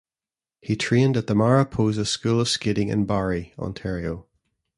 He 0.61 0.75
trained 0.75 1.15
at 1.15 1.27
the 1.27 1.35
Mariposa 1.35 2.05
School 2.05 2.41
of 2.41 2.49
Skating 2.49 2.87
in 2.89 3.05
Barrie, 3.05 3.53
Ontario. 3.59 4.25